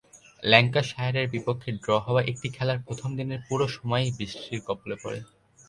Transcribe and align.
ল্যাঙ্কাশায়ারের 0.43 1.27
বিপক্ষে 1.29 1.69
ড্র 1.77 1.89
হওয়া 2.05 2.21
একটি 2.23 2.47
খেলার 2.55 2.79
প্রথম-দিনের 2.87 3.41
পুরো 3.47 3.65
সময়ই 3.75 4.15
বৃষ্টির 4.17 4.59
কবলে 4.67 4.95
পড়ে। 5.03 5.19